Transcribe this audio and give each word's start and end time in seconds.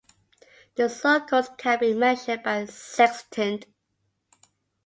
The 0.77 0.89
circles 0.89 1.49
can 1.59 1.77
be 1.77 1.93
measured 1.93 2.41
by 2.41 2.65
sextant. 2.65 3.67